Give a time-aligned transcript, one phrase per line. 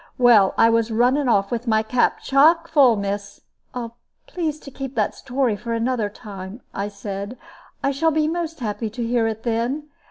[0.17, 3.41] Well, I was running off with my cap chock full, miss"
[4.25, 7.37] "Please to keep that story for another time," I said;
[7.83, 9.89] "I shall be most happy to hear it then.